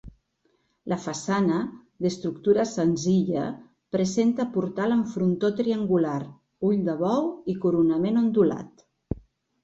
La 0.91 0.97
façana, 1.01 1.57
d'estructura 2.05 2.63
senzilla, 2.69 3.43
presenta 3.95 4.45
portal 4.55 4.95
amb 4.95 5.11
frontó 5.11 5.51
triangular, 5.59 6.15
ull 6.71 6.81
de 6.89 6.95
bou 7.03 7.29
i 7.53 7.55
coronament 7.67 8.19
ondulat. 8.23 8.83